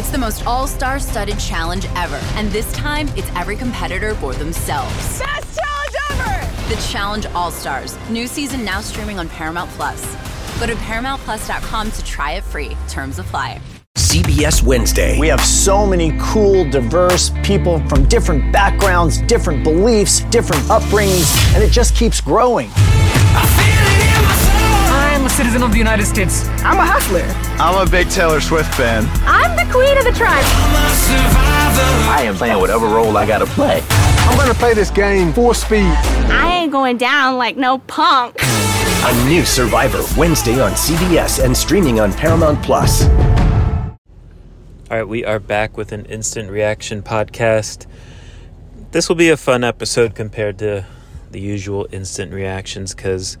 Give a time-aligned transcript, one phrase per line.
[0.00, 2.18] It's the most all star studded challenge ever.
[2.32, 4.96] And this time, it's every competitor for themselves.
[5.18, 6.74] Best challenge ever!
[6.74, 7.98] The Challenge All Stars.
[8.08, 10.02] New season now streaming on Paramount Plus.
[10.58, 12.78] Go to ParamountPlus.com to try it free.
[12.88, 13.60] Terms apply.
[13.98, 15.18] CBS Wednesday.
[15.20, 21.62] We have so many cool, diverse people from different backgrounds, different beliefs, different upbringings, and
[21.62, 22.70] it just keeps growing.
[25.12, 26.46] I'm a citizen of the United States.
[26.64, 27.49] I'm a hustler.
[27.62, 29.04] I'm a big Taylor Swift fan.
[29.26, 30.42] I'm the queen of the tribe.
[32.08, 33.82] I am playing whatever role I gotta play.
[33.90, 35.92] I'm gonna play this game full speed.
[36.30, 38.36] I ain't going down like no punk.
[38.40, 43.04] A new Survivor Wednesday on CBS and streaming on Paramount Plus.
[44.90, 47.84] All right, we are back with an instant reaction podcast.
[48.92, 50.86] This will be a fun episode compared to
[51.30, 53.36] the usual instant reactions because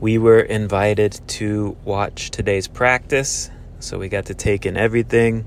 [0.00, 5.46] we were invited to watch today's practice, so we got to take in everything.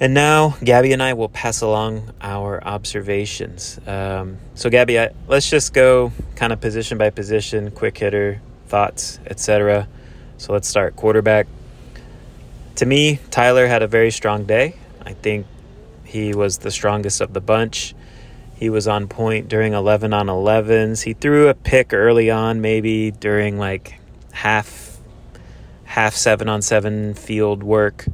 [0.00, 3.80] And now Gaby and I will pass along our observations.
[3.84, 9.18] Um, so, Gaby, I, let's just go kind of position by position, quick hitter, thoughts,
[9.26, 9.88] etc.
[10.36, 11.48] So, let's start quarterback.
[12.76, 14.76] To me, Tyler had a very strong day.
[15.04, 15.46] I think
[16.04, 17.94] he was the strongest of the bunch.
[18.58, 21.04] He was on point during 11 on 11s.
[21.04, 24.00] He threw a pick early on, maybe during like
[24.32, 24.98] half
[25.84, 28.06] half 7 on 7 field work.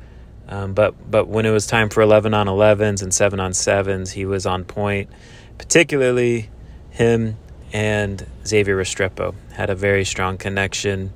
[0.47, 4.13] Um, but but when it was time for 11 on 11s and 7 on 7s,
[4.13, 5.09] he was on point.
[5.57, 6.51] Particularly
[6.91, 7.39] him
[7.73, 11.13] and Xavier Restrepo had a very strong connection,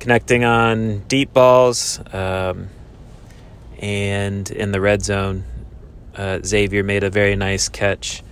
[0.00, 2.68] connecting on deep balls um,
[3.78, 5.44] and in the red zone.
[6.14, 8.22] Uh, Xavier made a very nice catch,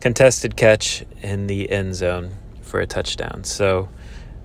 [0.00, 2.30] contested catch in the end zone
[2.62, 3.44] for a touchdown.
[3.44, 3.88] So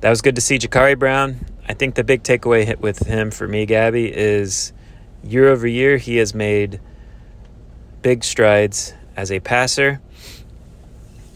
[0.02, 0.58] that was good to see.
[0.58, 4.74] Jacurri Brown, I think the big takeaway with him for me, Gaby, is
[5.24, 6.80] year over year he has made
[8.02, 10.02] big strides as a passer,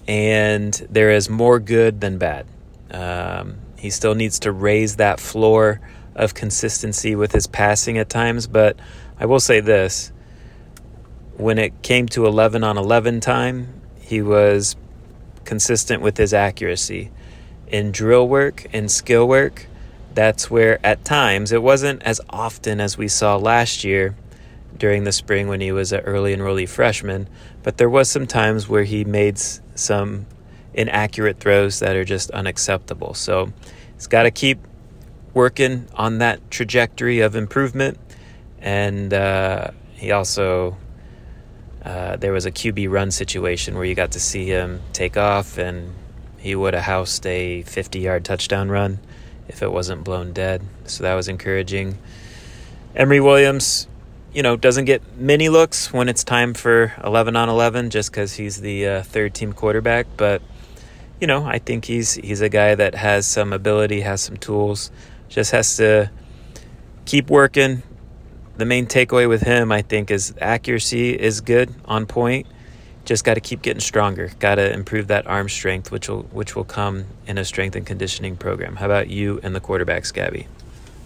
[0.08, 2.45] and there is more good than bad.
[2.92, 5.80] Um, he still needs to raise that floor
[6.16, 8.78] of consistency with his passing at times, but
[9.20, 10.11] I will say this
[11.38, 14.78] when it came to 11 on 11 time, he was
[15.44, 17.12] consistent with his accuracy.
[17.68, 19.68] In drill work and skill work,
[20.14, 24.16] that's where at times it wasn't as often as we saw last year
[24.78, 27.28] during the spring when he was an early enrollee freshman,
[27.64, 30.26] but there was some times where he made some
[30.73, 33.14] inaccurate throws that are just unacceptable.
[33.14, 33.52] So
[33.96, 34.60] he's got to keep
[35.34, 37.98] working on that trajectory of improvement,
[38.62, 40.78] and uh, he also
[41.87, 45.58] uh, there was a QB run situation where you got to see him take off,
[45.58, 45.93] and
[46.37, 48.99] he would have housed a 50 yard touchdown run
[49.48, 50.61] if it wasn't blown dead.
[50.83, 51.98] So that was encouraging.
[52.93, 53.87] Emory Williams,
[54.33, 58.33] you know, doesn't get many looks when it's time for 11 on 11 just because
[58.33, 60.08] he's the uh, third team quarterback.
[60.17, 60.42] But,
[61.21, 64.92] you know, I think he's, he's a guy that has some ability, has some tools,
[65.30, 66.11] just has to
[67.05, 67.81] keep working,
[68.58, 72.48] the main takeaway with him, I think, is accuracy is good on point.
[73.06, 74.30] Just got to keep getting stronger.
[74.40, 77.86] Got to improve that arm strength, which will which will come in a strength and
[77.86, 78.76] conditioning program.
[78.76, 80.48] How about you and the quarterbacks, Gaby?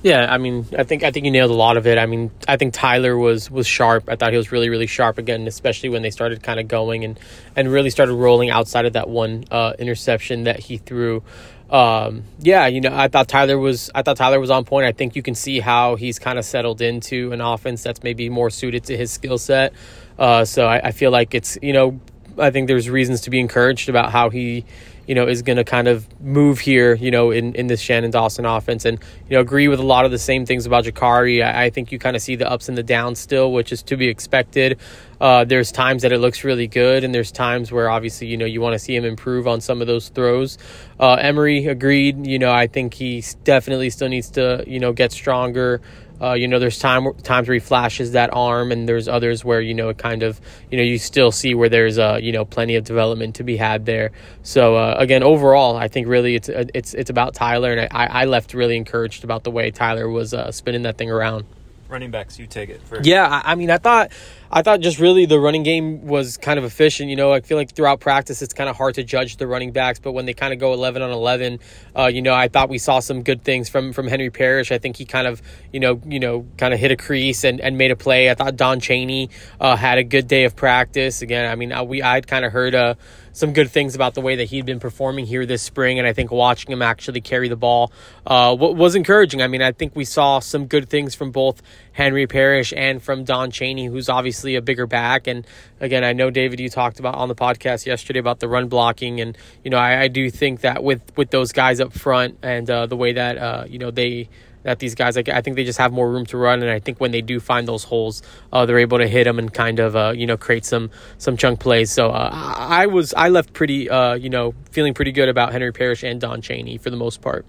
[0.03, 1.99] Yeah, I mean, I think I think you nailed a lot of it.
[1.99, 4.05] I mean, I think Tyler was was sharp.
[4.07, 7.03] I thought he was really really sharp again, especially when they started kind of going
[7.03, 7.19] and
[7.55, 11.21] and really started rolling outside of that one uh, interception that he threw
[11.71, 14.85] um, yeah, you know, I thought Tyler was I thought Tyler was on point.
[14.85, 18.29] I think you can see how he's kind of settled into an offense that's maybe
[18.29, 19.73] more suited to his skill set.
[20.19, 21.99] Uh, so I, I, feel like it's you know
[22.37, 24.65] I think there's reasons to be encouraged about how he
[25.11, 28.11] you know, is going to kind of move here, you know, in, in this Shannon
[28.11, 28.85] Dawson offense.
[28.85, 31.43] And, you know, agree with a lot of the same things about Jacurri.
[31.43, 33.83] I, I think you kind of see the ups and the downs still, which is
[33.83, 34.79] to be expected.
[35.19, 38.45] Uh, there's times that it looks really good, and there's times where obviously, you know,
[38.45, 40.57] you want to see him improve on some of those throws.
[40.97, 42.25] Uh, Emory agreed.
[42.25, 45.81] You know, I think he definitely still needs to, you know, get stronger.
[46.21, 49.59] Uh, you know, there's time times where he flashes that arm, and there's others where
[49.59, 52.45] you know it kind of you know you still see where there's uh you know
[52.45, 54.11] plenty of development to be had there.
[54.43, 58.21] So uh, again, overall, I think really it's uh, it's it's about Tyler, and I,
[58.21, 61.45] I left really encouraged about the way Tyler was uh, spinning that thing around.
[61.89, 63.05] Running backs, you take it first.
[63.05, 64.11] Yeah, I, I mean, I thought
[64.53, 67.09] I thought just really the running game was kind of efficient.
[67.09, 69.71] You know, I feel like throughout practice it's kind of hard to judge the running
[69.71, 71.59] backs, but when they kind of go 11 on 11,
[71.97, 74.73] uh, you know, I thought we saw some good things from from Henry Parrish.
[74.73, 77.61] I think he kind of, you know, you know, kind of hit a crease and,
[77.61, 78.29] and made a play.
[78.29, 81.21] I thought Don Chaney uh, had a good day of practice.
[81.21, 82.95] Again, I mean, I, we I'd kind of heard uh,
[83.31, 86.11] some good things about the way that he'd been performing here this spring, and I
[86.11, 87.93] think watching him actually carry the ball
[88.25, 89.41] uh, was encouraging.
[89.41, 91.61] I mean, I think we saw some good things from both
[91.93, 95.27] Henry Parrish and from Don Chaney, who's obviously a bigger back.
[95.27, 95.45] And
[95.79, 99.19] again, I know David, you talked about on the podcast yesterday about the run blocking,
[99.19, 102.69] and you know I, I do think that with with those guys up front and
[102.69, 104.29] uh, the way that uh, you know they
[104.63, 106.61] that these guys like I think they just have more room to run.
[106.61, 108.21] And I think when they do find those holes
[108.53, 111.37] uh, they're able to hit them and kind of uh, you know create some some
[111.37, 111.91] chunk plays.
[111.91, 115.73] So uh, I was I left pretty uh, you know feeling pretty good about Henry
[115.73, 117.45] Parrish and Don Chaney for the most part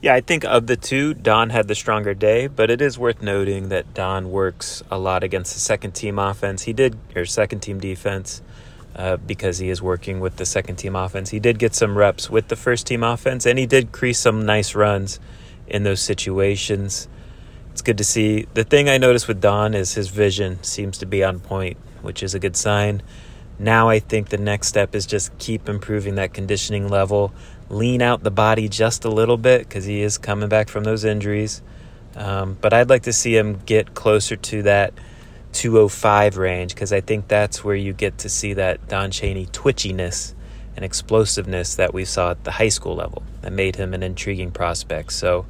[0.00, 3.22] yeah I think of the two Don had the stronger day but it is worth
[3.22, 7.60] noting that Don works a lot against the second team offense he did or second
[7.60, 8.42] team defense
[8.98, 11.30] uh, because he is working with the second team offense.
[11.30, 14.44] He did get some reps with the first team offense, and he did crease some
[14.44, 15.20] nice runs
[15.68, 17.08] in those situations.
[17.70, 18.46] It's good to see.
[18.54, 22.24] The thing I noticed with Don is his vision seems to be on point, which
[22.24, 23.02] is a good sign.
[23.60, 27.32] Now I think the next step is just keep improving that conditioning level,
[27.70, 31.04] lean out the body just a little bit because he is coming back from those
[31.04, 31.62] injuries.
[32.16, 34.94] Um, but I'd like to see him get closer to that
[35.52, 40.34] 205 range because I think that's where you get to see that Don Chaney twitchiness
[40.76, 44.50] and explosiveness that we saw at the high school level that made him an intriguing
[44.50, 45.12] prospect.
[45.12, 45.46] So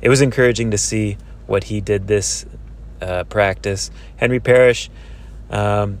[0.00, 2.46] it was encouraging to see what he did this
[3.00, 3.90] uh, practice.
[4.16, 4.90] Henry Parrish
[5.50, 5.98] um,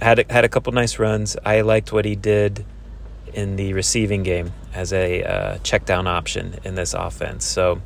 [0.00, 1.36] had a, had a couple nice runs.
[1.44, 2.64] I liked what he did
[3.36, 7.44] in the receiving game as a uh, check down option in this offense.
[7.44, 7.82] So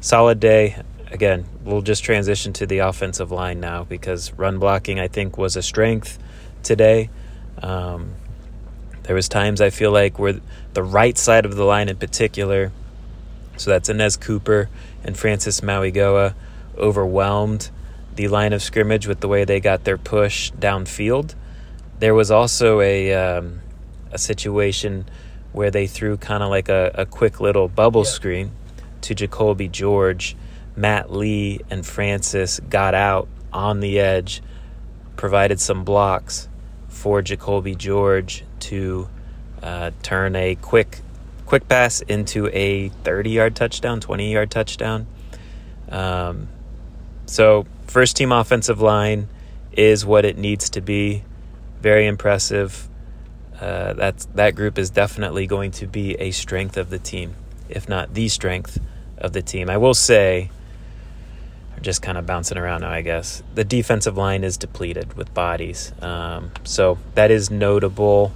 [0.00, 0.76] solid day.
[1.10, 5.56] Again, we'll just transition to the offensive line now because run blocking I think was
[5.56, 6.18] a strength
[6.62, 7.08] today.
[7.62, 8.12] Um,
[9.04, 10.38] there was times I feel like where
[10.74, 12.70] the right side of the line in particular,
[13.56, 14.68] so that's Anez Cooper
[15.02, 16.34] and Francis Mauigoa,
[16.76, 17.70] overwhelmed
[18.16, 21.34] the line of scrimmage with the way they got their push downfield.
[21.98, 23.60] There was also a um,
[24.12, 25.06] a situation
[25.52, 28.10] where they threw kind of like a, a quick little bubble yeah.
[28.10, 28.52] screen
[29.02, 30.36] to Jacoby George.
[30.76, 34.42] Matt Lee and Francis got out on the edge,
[35.16, 36.48] provided some blocks
[36.88, 39.08] for Jacoby George to
[39.62, 41.00] uh, turn a quick
[41.46, 45.06] quick pass into a 30 yard touchdown, 20 yard touchdown.
[45.88, 46.48] Um,
[47.26, 49.28] so, first team offensive line
[49.72, 51.24] is what it needs to be.
[51.80, 52.88] Very impressive.
[53.60, 57.34] Uh, that's, that group is definitely going to be a strength of the team,
[57.68, 58.80] if not the strength
[59.18, 59.68] of the team.
[59.68, 60.50] I will say,
[61.76, 63.42] I'm just kind of bouncing around now, I guess.
[63.54, 65.92] The defensive line is depleted with bodies.
[66.00, 68.32] Um, so that is notable.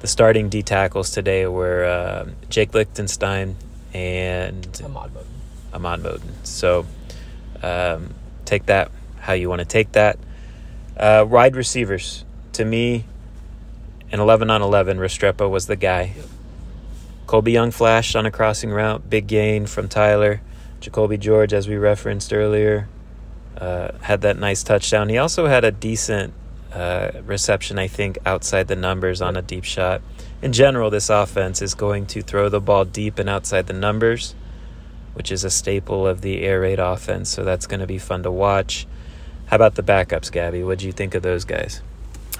[0.00, 3.56] The starting D tackles today were uh, Jake Lichtenstein
[3.94, 5.26] and Ahmad Moten.
[5.72, 6.32] Ahmad Moten.
[6.42, 6.86] So
[7.62, 8.12] um,
[8.44, 8.90] take that
[9.20, 10.18] how you want to take that.
[10.96, 12.24] Uh, wide receivers.
[12.52, 13.04] To me,
[14.16, 16.14] in 11 on 11, Restrepo was the guy.
[17.26, 20.40] Colbie Young flashed on a crossing route, big gain from Tyler.
[20.80, 22.88] Jacoby George, as we referenced earlier,
[23.58, 25.10] uh, had that nice touchdown.
[25.10, 26.32] He also had a decent
[26.72, 30.00] uh, reception, I think, outside the numbers on a deep shot.
[30.40, 34.34] In general, this offense is going to throw the ball deep and outside the numbers,
[35.12, 37.28] which is a staple of the air raid offense.
[37.28, 38.86] So that's going to be fun to watch.
[39.48, 40.62] How about the backups, Gaby?
[40.62, 41.82] What do you think of those guys?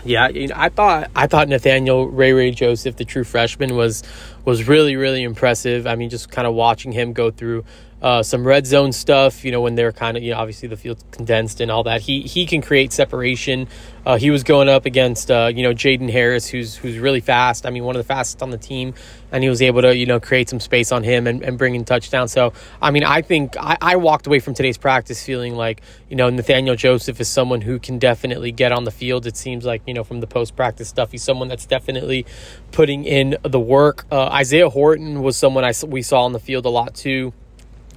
[0.06, 4.03] Yeah, you know, I thought I thought Nathaniel Ray Ray Joseph, the true freshman, was
[4.44, 5.87] was really really impressive.
[5.87, 7.64] I mean, just kind of watching him go through
[8.03, 9.45] uh, some red zone stuff.
[9.45, 12.03] You know, when they're kind of you know obviously the field's condensed and all that.
[12.03, 13.69] He he can create separation.
[14.05, 17.67] Uh, he was going up against uh, you know Jaden Harris, who's who's really fast.
[17.67, 18.95] I mean, one of the fastest on the team,
[19.33, 21.75] and he was able to you know create some space on him and, and bring
[21.75, 22.29] in touchdown.
[22.29, 26.17] So I mean, I think I, I walked away from today's practice feeling like you
[26.17, 29.26] know Nathaniel Joseph is someone who can definitely get on the field.
[29.26, 32.26] It seems like you know from the post practice stuff, he's someone that's definitely
[32.73, 34.07] putting in the work.
[34.12, 37.33] Uh, Isaiah Horton was someone I we saw on the field a lot too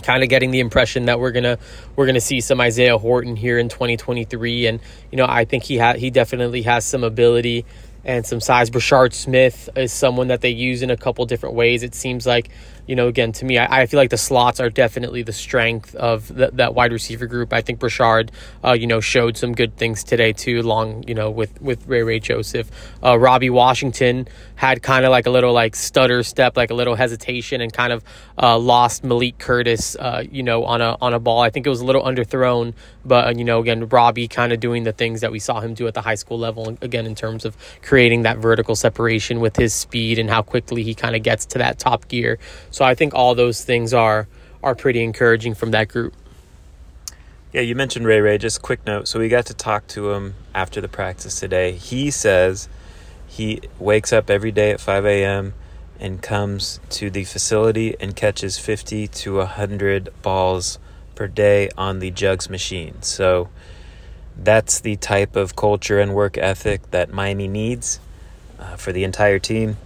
[0.03, 1.58] kind of getting the impression that we're gonna
[1.96, 4.79] we're gonna see some Isaiah Horton here in 2023, and
[5.12, 7.65] you know I think he ha- he definitely has some ability
[8.10, 8.72] and some size.
[8.72, 11.84] Brashard Smith is someone that they use in a couple different ways.
[11.84, 12.50] It seems like
[12.89, 15.94] you know, again, to me, I, I, feel like the slots are definitely the strength
[15.94, 17.54] of the, that wide receiver group.
[17.54, 18.32] I think Brashard,
[18.66, 22.01] uh, you know, showed some good things today too, along, you know, with, with Ray
[22.01, 22.72] Ray Joseph.
[23.04, 26.96] Uh, Robbie Washington had kind of like a little like stutter step, like a little
[26.96, 28.04] hesitation and kind of
[28.42, 31.42] uh, lost Malik Curtis, uh, you know, on a, on a ball.
[31.42, 32.74] I think it was a little underthrown,
[33.06, 35.75] but, uh, you know, again, Robbie kind of doing the things that we saw him
[35.75, 39.56] do at the high school level, again, in terms of creating that vertical separation with
[39.56, 42.39] his speed and how quickly he kind of gets to that top gear.
[42.72, 44.25] So so I think all those things are
[44.63, 46.13] are pretty encouraging from that group.
[47.51, 48.38] Yeah, you mentioned Ray Ray.
[48.38, 49.10] Just quick note.
[49.10, 51.74] So we got to talk to him after the practice today.
[51.74, 52.70] He says
[53.27, 55.56] he wakes up every day at 5 a.m.
[56.00, 60.79] and comes to the facility and catches 50 to 100 balls
[61.15, 63.01] per day on the jugs machine.
[63.01, 63.50] So
[64.43, 68.00] that's the type of culture and work ethic that Miami needs
[68.60, 69.77] uh, for the entire team.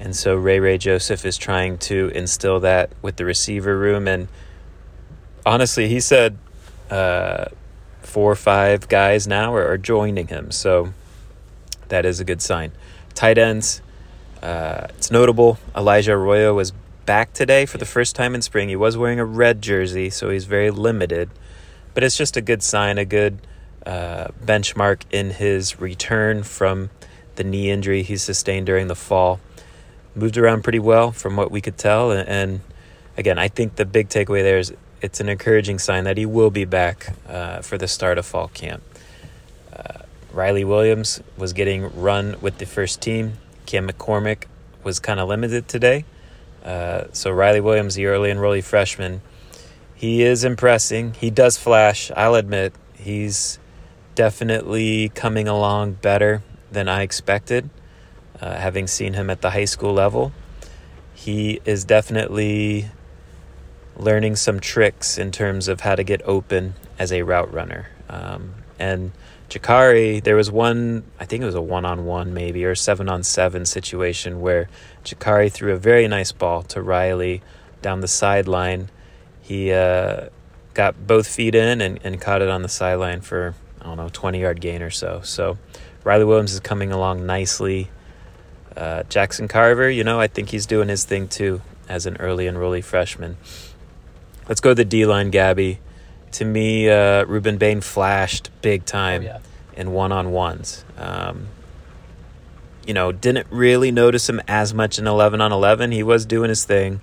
[0.00, 4.08] And so Ray Ray Joseph is trying to instill that with the receiver room.
[4.08, 4.28] And
[5.46, 6.36] honestly, he said
[6.90, 7.46] uh,
[8.02, 10.50] four or five guys now are, are, joining him.
[10.50, 10.92] So
[11.88, 12.72] that is a good sign.
[13.14, 13.80] Tight ends,
[14.42, 15.58] uh, it's notable.
[15.74, 16.72] Elijah Arroyo was
[17.06, 18.68] back today for the first time in spring.
[18.68, 21.30] He was wearing a red jersey, so he's very limited.
[21.94, 23.38] But it's just a good sign, a good
[23.86, 26.90] uh, benchmark in his return from
[27.36, 29.40] the knee injury he sustained during the fall.
[30.14, 32.10] Moved around pretty well from what we could tell.
[32.10, 32.60] And, and
[33.16, 34.72] again, I think the big takeaway there is
[35.02, 38.48] it's an encouraging sign that he will be back uh, for the start of fall
[38.48, 38.82] camp.
[39.70, 39.98] Uh,
[40.32, 43.34] Riley Williams was getting run with the first team.
[43.66, 44.44] Cam McCormick
[44.82, 46.04] was kind of limited today.
[46.64, 49.20] Uh, so Riley Williams, the early enrollee freshman,
[49.94, 51.14] he is impressing.
[51.14, 52.10] He does flash.
[52.16, 53.58] I'll admit he's
[54.14, 57.70] definitely coming along better than I expected,
[58.40, 60.32] uh, having seen him at the high school level.
[61.14, 62.90] He is definitely
[63.96, 67.90] learning some tricks in terms of how to get open as a route runner.
[68.08, 69.12] Um, and
[69.48, 73.08] Jacurri, there was one, I think it was a one on one maybe, or seven
[73.08, 74.68] on seven situation where
[75.04, 77.40] Jacurri threw a very nice ball to Riley
[77.82, 78.88] down the sideline.
[79.40, 80.28] He uh,
[80.72, 84.08] got both feet in and, and caught it on the sideline for, I don't know,
[84.10, 85.20] 20 yard gain or so.
[85.22, 85.58] So
[86.04, 87.90] Riley Williams is coming along nicely.
[88.74, 92.46] Uh, Jackson Carver, you know, I think he's doing his thing too as an early
[92.46, 93.36] enrollee freshman.
[94.48, 95.80] Let's go to the D line, Gaby.
[96.32, 99.38] To me, uh, Rueben Bain flashed big time oh, yeah.
[99.76, 100.84] in one on ones.
[100.96, 101.48] Um,
[102.86, 105.92] you know, didn't really notice him as much in 11 on 11.
[105.92, 107.00] He was doing his thing,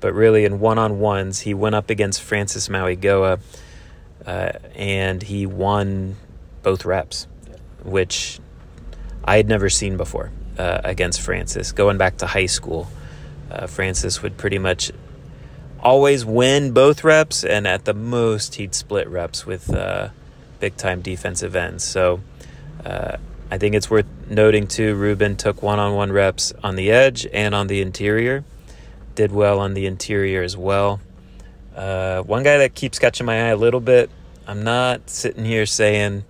[0.00, 3.40] but really in one on ones, he went up against Francis Mauigoa
[4.26, 6.16] uh, and he won
[6.62, 7.26] both reps,
[7.84, 8.40] which
[9.24, 11.72] I had never seen before uh, against Francis.
[11.72, 12.88] Going back to high school,
[13.50, 14.90] uh, Francis would pretty much
[15.80, 20.08] always win both reps, and at the most, he'd split reps with uh,
[20.58, 21.84] big time defensive ends.
[21.84, 22.20] So
[22.84, 23.18] uh,
[23.50, 24.96] I think it's worth noting too.
[24.96, 28.44] Rueben took one on one reps on the edge and on the interior,
[29.14, 31.00] did well on the interior as well.
[31.74, 34.10] Uh, one guy that keeps catching my eye a little bit,
[34.46, 36.24] I'm not sitting here saying,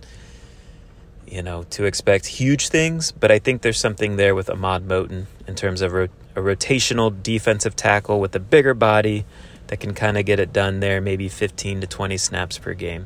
[1.27, 5.27] you know, to expect huge things, but I think there's something there with Ahmad Moten
[5.47, 9.25] in terms of ro- a rotational defensive tackle with a bigger body
[9.67, 13.05] that can kind of get it done there, maybe 15 to 20 snaps per game.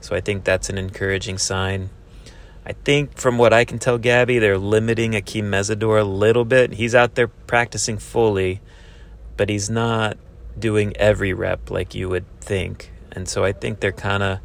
[0.00, 1.90] So I think that's an encouraging sign.
[2.64, 6.72] I think from what I can tell, Gaby, they're limiting Akheem Mesidor a little bit.
[6.72, 8.60] He's out there practicing fully,
[9.36, 10.16] but he's not
[10.58, 12.90] doing every rep like you would think.
[13.12, 14.38] And so I think they're kind of,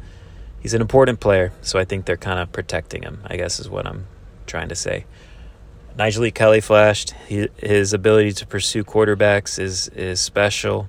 [0.60, 1.52] he's an important player.
[1.62, 4.06] So I think they're kind of protecting him, I guess is what I'm
[4.46, 5.04] trying to say.
[5.98, 7.12] Nyjalik Kelly flashed.
[7.26, 10.88] He, his ability to pursue quarterbacks is, is special.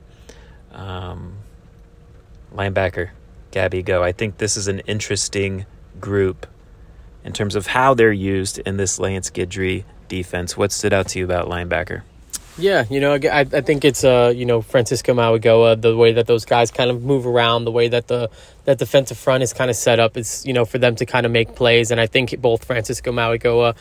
[0.72, 1.38] Um,
[2.54, 3.12] linebacker,
[3.52, 4.04] Gaby Go.
[4.04, 5.66] I think this is an interesting
[6.00, 6.46] group
[7.24, 10.58] in terms of how they're used in this Lance Guidry defense.
[10.58, 12.04] What stood out to you about linebacker?
[12.60, 16.26] Yeah, you know, I, I think it's uh, you know Francisco Mauigoa, the way that
[16.26, 18.32] those guys kind of move around, the way that the
[18.66, 21.26] that defensive front is kind of set up it's you know for them to kind
[21.26, 23.76] of make plays, and I think both Francisco Mauigoa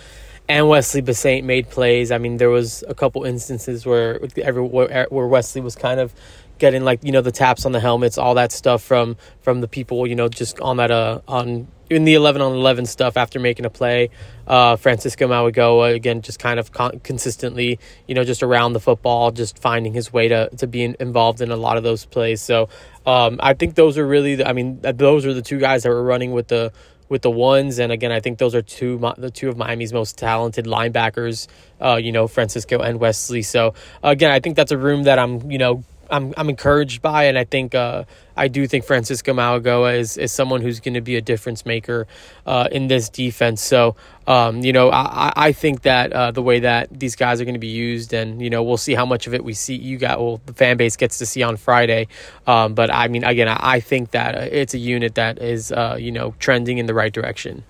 [0.49, 2.13] and Wesley Bissainthe made plays.
[2.13, 6.13] I mean, there was a couple instances where every where Wesley was kind of
[6.59, 9.69] getting like you know the taps on the helmets, all that stuff from from the
[9.69, 13.39] people you know just on that uh on in the 11 on 11 stuff after
[13.39, 14.11] making a play.
[14.47, 19.31] Uh, Francisco Mauigoa again just kind of con- consistently you know just around the football,
[19.31, 22.41] just finding his way to to be involved in a lot of those plays.
[22.41, 22.69] So
[23.07, 25.91] um, I think those are really the, I mean those are the two guys that
[25.91, 26.73] were running with the
[27.09, 27.79] with the ones.
[27.79, 31.47] And again, I think those are two the two of Miami's most talented linebackers.
[31.81, 33.43] Uh, you know, Francisco and Wesley.
[33.43, 37.25] So again, I think that's a room that I'm you know I'm I'm encouraged by,
[37.25, 38.05] and I think uh,
[38.37, 42.07] I do think Francisco Mauigoa is is someone who's going to be a difference maker
[42.47, 43.63] uh, in this defense.
[43.63, 43.97] So
[44.27, 47.55] um, you know, I I think that uh, the way that these guys are going
[47.55, 49.77] to be used, and you know, we'll see how much of it we see.
[49.77, 52.09] You got well, the fan base gets to see on Friday,
[52.47, 55.73] um, but I mean, again, I, I think that uh, it's a unit that is
[55.73, 57.65] uh, you know trending in the right direction.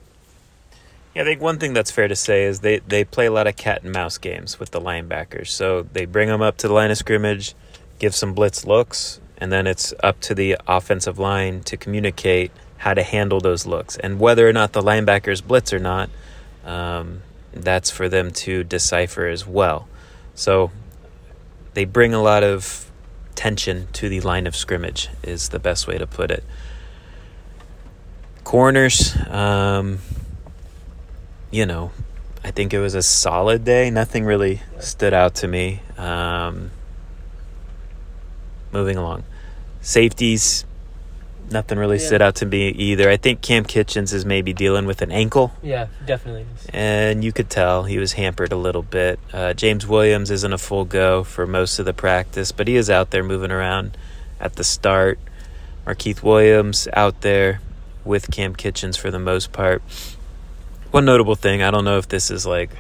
[1.17, 3.47] Yeah, I think one thing that's fair to say is they, they play a lot
[3.47, 5.47] of cat and mouse games with the linebackers.
[5.47, 7.55] So they bring them up to the line of scrimmage
[7.99, 12.95] give some blitz looks, and then it's up to the offensive line to communicate how
[12.95, 13.97] to handle those looks.
[13.97, 16.11] And whether or not the linebackers blitz or not,
[16.65, 17.23] um,
[17.53, 19.89] that's for them to decipher as well.
[20.35, 20.71] So
[21.75, 22.91] they bring a lot of
[23.35, 26.45] tension to the line of scrimmage, is the best way to put it.
[28.45, 29.99] Corners, um,
[31.51, 31.91] you know,
[32.45, 33.91] I think it was a solid day.
[33.91, 35.81] Nothing really stood out to me.
[35.99, 36.71] Um,
[38.77, 39.25] moving along.
[39.81, 40.65] Safeties,
[41.51, 42.07] nothing really Yeah.
[42.07, 43.09] stood out to me either.
[43.09, 46.47] I think Kam Kinchens is maybe dealing with an ankle, Yeah, definitely.
[46.73, 49.19] and you could tell he was hampered a little bit.
[49.33, 52.91] Uh, James Williams isn't a full go for most of the practice, but he is
[52.91, 53.97] out there moving around
[54.41, 55.19] at the start.
[55.87, 57.61] Markeith Williams out there
[58.05, 59.83] with Kam Kinchens for the most part.
[60.91, 62.71] One notable thing, I don't know if this is like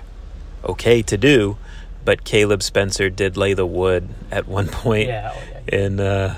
[0.65, 1.57] okay to do,
[2.05, 5.56] but Caleb Spencer did lay the wood at one point Yeah, oh, yeah.
[5.69, 6.37] In uh,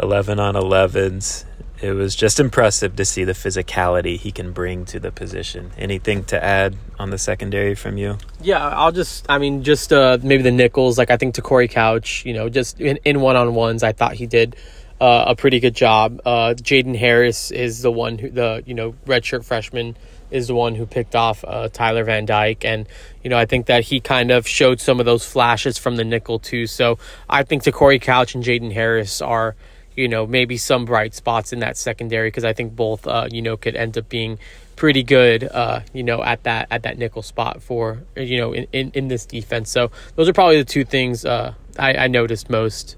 [0.00, 1.44] 11 on 11s.
[1.82, 5.70] It was just impressive to see the physicality he can bring to the position.
[5.78, 8.18] Anything to add on the secondary from you?
[8.42, 10.98] Yeah, I'll just, I mean, just uh, maybe the nickels.
[10.98, 14.12] Like, I think to Corey Couch, you know, just in, one on ones, I thought
[14.12, 14.56] he did
[15.00, 16.20] uh, a pretty good job.
[16.26, 19.96] Uh, Jaden Harris is the one who, the, you know, redshirt freshman
[20.30, 22.64] is the one who picked off uh, Tyler Van Dyke.
[22.64, 22.86] And,
[23.22, 26.04] you know, I think that he kind of showed some of those flashes from the
[26.04, 26.66] nickel, too.
[26.66, 29.54] So I think Corey Couch and Jaden Harris are,
[29.96, 33.42] you know, maybe some bright spots in that secondary because I think both, uh, you
[33.42, 34.38] know, could end up being
[34.80, 38.66] pretty good, uh, you know, at that at that nickel spot for you know in,
[38.72, 39.70] in, in this defense.
[39.70, 42.96] So those are probably the two things uh, I, I noticed most.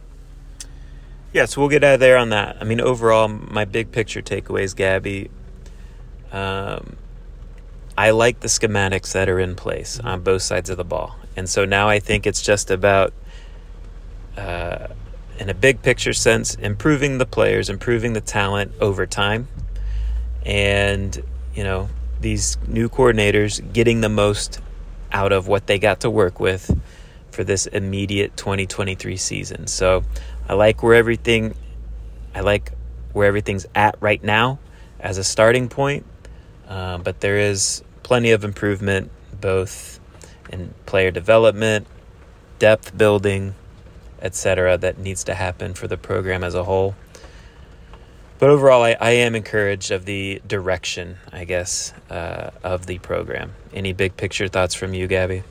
[1.33, 2.59] Yeah, so we'll get out of there on that.
[2.61, 5.31] I mean, overall, my big picture takeaways, Gaby.
[6.31, 6.99] Um,
[7.97, 11.49] I like the schematics that are in place on both sides of the ball, and
[11.49, 13.13] so now I think it's just about,
[14.37, 14.89] uh,
[15.39, 19.49] in a big picture sense, improving the players, improving the talent over time,
[20.45, 21.23] and
[21.55, 21.89] you know
[22.21, 24.61] these new coordinators getting the most
[25.13, 26.79] out of what they got to work with
[27.31, 29.67] for this immediate 2023 season.
[29.67, 30.05] So
[30.49, 31.55] I like where everything
[32.35, 32.73] I like
[33.13, 34.59] where everything's at right now
[35.01, 36.07] as a starting point.
[36.69, 40.01] Um, but there is plenty of improvement both
[40.51, 41.87] in player development,
[42.59, 43.55] depth building,
[44.21, 44.79] etc.
[44.79, 46.95] that needs to happen for the program as a whole.
[48.39, 53.55] But overall, I, I am encouraged of the direction, I guess, uh, of the program.
[53.73, 55.45] Any big picture thoughts from you, Gaby?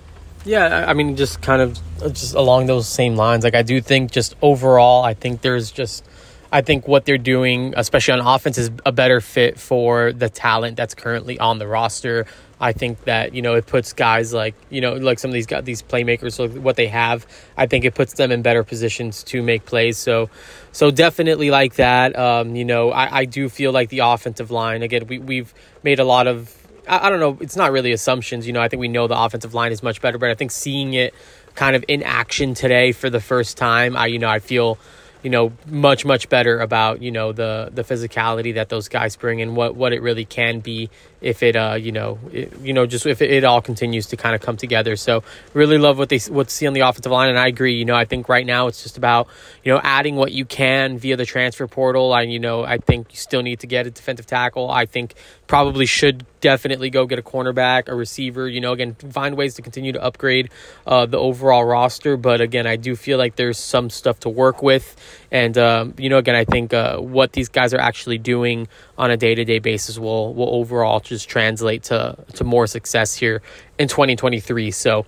[0.43, 1.80] Yeah, I mean, just kind of
[2.13, 3.43] just along those same lines.
[3.43, 6.04] Like I do think just overall, I think there's just.
[6.52, 10.76] I think what they're doing, especially on offense, is a better fit for the talent
[10.76, 12.26] that's currently on the roster.
[12.60, 15.48] I think that you know it puts guys like you know like some of these
[15.48, 17.26] guys, these playmakers, so what they have.
[17.58, 19.98] I think it puts them in better positions to make plays.
[19.98, 20.30] So,
[20.72, 22.18] so definitely like that.
[22.18, 25.08] Um, you know, I, I do feel like the offensive line again.
[25.08, 26.56] We we've made a lot of
[26.88, 27.38] I, I don't know.
[27.40, 28.46] It's not really assumptions.
[28.46, 30.52] You know, I think we know the offensive line is much better, but I think
[30.52, 31.16] seeing it
[31.56, 34.78] kind of in action today for the first time, I you know I feel
[35.24, 39.42] you know much much better about you know the the physicality that those guys bring
[39.42, 40.90] and what what it really can be
[41.22, 44.18] if it uh you know it, you know just if it, it all continues to
[44.18, 44.96] kind of come together.
[44.96, 47.86] So really love what they what see on the offensive line and I agree you
[47.86, 49.28] know I think right now it's just about
[49.64, 52.16] you know adding what you can via the transfer portal.
[52.16, 54.70] And you know I think you still need to get a defensive tackle.
[54.70, 55.14] I think
[55.48, 59.62] probably should definitely go get a cornerback a receiver you know again find ways to
[59.62, 60.49] continue to upgrade
[60.86, 62.17] uh, the overall roster.
[62.17, 64.95] But again I do feel like there's some stuff to work with.
[65.32, 69.12] And um, you know again I think uh, what these guys are actually doing on
[69.12, 73.41] a day-to-day basis will will overall just translate to to more success here
[73.80, 75.06] in 2023 so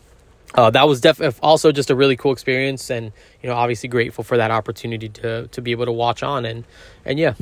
[0.56, 4.24] uh, that was definitely also just a really cool experience and you know obviously grateful
[4.24, 6.64] for that opportunity to to be able to watch on and
[7.06, 7.34] and yeah.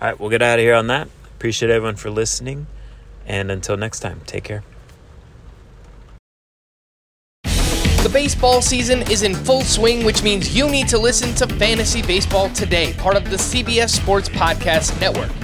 [0.00, 1.08] All right, we'll get out of here on that.
[1.44, 2.66] Appreciate everyone for listening.
[3.26, 4.64] And until next time, take care.
[7.42, 12.00] The baseball season is in full swing, which means you need to listen to Fantasy
[12.00, 15.43] Baseball Today, part of the CBS Sports Podcast Network.